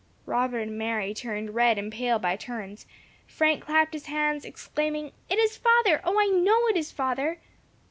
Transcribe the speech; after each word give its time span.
Robert 0.25 0.61
and 0.61 0.79
Mary 0.79 1.13
turned 1.13 1.53
red 1.53 1.77
and 1.77 1.91
pale 1.91 2.17
by 2.17 2.35
turns. 2.35 2.87
Frank 3.27 3.63
clapped 3.63 3.93
his 3.93 4.07
hands, 4.07 4.45
exclaiming, 4.45 5.11
"It 5.29 5.37
is 5.37 5.57
father! 5.57 6.01
O, 6.03 6.19
I 6.19 6.25
know 6.25 6.65
it 6.69 6.75
is 6.75 6.91
father!" 6.91 7.37